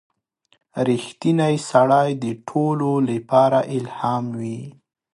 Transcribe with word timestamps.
•رښتینی 0.87 1.55
سړی 1.69 2.09
د 2.23 2.25
ټولو 2.47 2.91
لپاره 3.11 3.59
الهام 3.75 4.25
وي. 4.39 4.61